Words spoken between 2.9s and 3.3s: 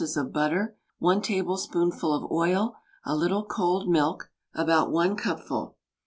a